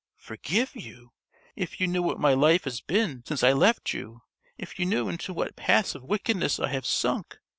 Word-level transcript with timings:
"Forgive 0.17 0.75
you? 0.75 1.11
If 1.55 1.79
you 1.79 1.85
knew 1.85 2.01
what 2.01 2.19
my 2.19 2.33
life 2.33 2.63
has 2.63 2.81
been 2.81 3.23
since 3.23 3.43
I 3.43 3.51
left 3.53 3.93
you! 3.93 4.23
If 4.57 4.79
you 4.79 4.85
knew 4.87 5.07
into 5.09 5.31
what 5.31 5.55
paths 5.55 5.93
of 5.93 6.01
wickedness 6.03 6.59
I 6.59 6.69
have 6.69 6.87
sunk! 6.87 7.37